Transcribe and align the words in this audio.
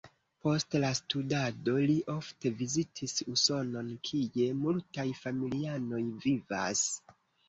Post 0.45 0.75
la 0.83 0.87
studado 0.99 1.73
li 1.89 1.97
ofte 2.13 2.51
vizitis 2.61 3.13
Usonon, 3.33 3.91
kie 4.09 4.47
multaj 4.63 5.05
familianoj 5.19 6.01
vivas. 6.25 6.83